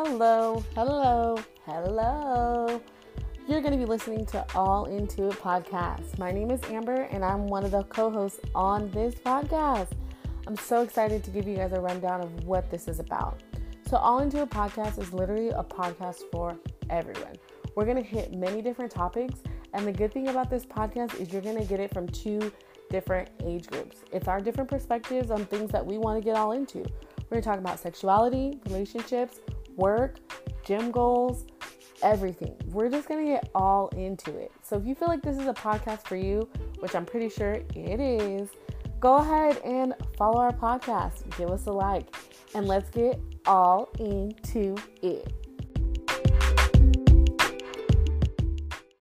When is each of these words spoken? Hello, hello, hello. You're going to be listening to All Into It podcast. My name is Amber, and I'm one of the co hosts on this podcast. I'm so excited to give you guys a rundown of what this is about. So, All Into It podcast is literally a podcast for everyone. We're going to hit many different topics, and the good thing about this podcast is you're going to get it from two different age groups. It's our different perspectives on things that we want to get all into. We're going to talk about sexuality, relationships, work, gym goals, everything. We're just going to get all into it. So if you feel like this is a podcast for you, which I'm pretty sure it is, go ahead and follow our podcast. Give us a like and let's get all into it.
Hello, 0.00 0.62
hello, 0.76 1.36
hello. 1.66 2.80
You're 3.48 3.60
going 3.60 3.72
to 3.72 3.76
be 3.76 3.84
listening 3.84 4.24
to 4.26 4.46
All 4.54 4.84
Into 4.84 5.26
It 5.26 5.34
podcast. 5.40 6.16
My 6.20 6.30
name 6.30 6.52
is 6.52 6.62
Amber, 6.70 7.08
and 7.10 7.24
I'm 7.24 7.48
one 7.48 7.64
of 7.64 7.72
the 7.72 7.82
co 7.82 8.08
hosts 8.08 8.38
on 8.54 8.92
this 8.92 9.16
podcast. 9.16 9.88
I'm 10.46 10.54
so 10.54 10.82
excited 10.82 11.24
to 11.24 11.32
give 11.32 11.48
you 11.48 11.56
guys 11.56 11.72
a 11.72 11.80
rundown 11.80 12.20
of 12.20 12.44
what 12.44 12.70
this 12.70 12.86
is 12.86 13.00
about. 13.00 13.42
So, 13.90 13.96
All 13.96 14.20
Into 14.20 14.40
It 14.40 14.50
podcast 14.50 15.00
is 15.00 15.12
literally 15.12 15.48
a 15.48 15.64
podcast 15.64 16.20
for 16.30 16.56
everyone. 16.90 17.34
We're 17.74 17.84
going 17.84 17.96
to 17.96 18.08
hit 18.08 18.32
many 18.32 18.62
different 18.62 18.92
topics, 18.92 19.40
and 19.74 19.84
the 19.84 19.90
good 19.90 20.12
thing 20.12 20.28
about 20.28 20.48
this 20.48 20.64
podcast 20.64 21.20
is 21.20 21.32
you're 21.32 21.42
going 21.42 21.58
to 21.58 21.66
get 21.66 21.80
it 21.80 21.92
from 21.92 22.06
two 22.06 22.52
different 22.88 23.30
age 23.44 23.66
groups. 23.66 24.04
It's 24.12 24.28
our 24.28 24.40
different 24.40 24.70
perspectives 24.70 25.32
on 25.32 25.44
things 25.46 25.72
that 25.72 25.84
we 25.84 25.98
want 25.98 26.22
to 26.22 26.24
get 26.24 26.36
all 26.36 26.52
into. 26.52 26.78
We're 26.78 27.30
going 27.30 27.42
to 27.42 27.48
talk 27.48 27.58
about 27.58 27.80
sexuality, 27.80 28.60
relationships, 28.66 29.40
work, 29.78 30.18
gym 30.64 30.90
goals, 30.90 31.46
everything. 32.02 32.54
We're 32.66 32.90
just 32.90 33.08
going 33.08 33.24
to 33.24 33.32
get 33.32 33.48
all 33.54 33.88
into 33.96 34.36
it. 34.36 34.52
So 34.62 34.76
if 34.76 34.84
you 34.84 34.94
feel 34.94 35.08
like 35.08 35.22
this 35.22 35.38
is 35.38 35.46
a 35.46 35.54
podcast 35.54 36.06
for 36.06 36.16
you, 36.16 36.48
which 36.80 36.94
I'm 36.94 37.06
pretty 37.06 37.30
sure 37.30 37.52
it 37.52 38.00
is, 38.00 38.50
go 39.00 39.16
ahead 39.16 39.58
and 39.64 39.94
follow 40.16 40.40
our 40.40 40.52
podcast. 40.52 41.36
Give 41.38 41.50
us 41.50 41.66
a 41.66 41.72
like 41.72 42.14
and 42.54 42.66
let's 42.66 42.90
get 42.90 43.18
all 43.46 43.88
into 43.98 44.76
it. 45.02 45.47